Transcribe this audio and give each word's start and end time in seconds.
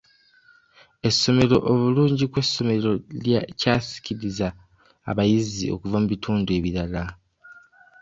Essomero 1.09 1.57
obulungi 1.71 2.25
kw'essomero 2.31 2.89
kyasikiriza 3.59 4.47
abayizi 5.11 5.65
okuvu 5.75 5.97
mu 6.01 6.07
bitundu 6.11 6.49
ebirala. 6.57 7.03